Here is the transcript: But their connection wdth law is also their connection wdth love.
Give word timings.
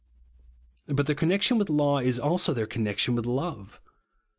But 0.87 1.05
their 1.05 1.13
connection 1.15 1.59
wdth 1.59 1.69
law 1.69 1.99
is 1.99 2.17
also 2.17 2.53
their 2.55 2.65
connection 2.65 3.15
wdth 3.15 3.25
love. 3.27 3.79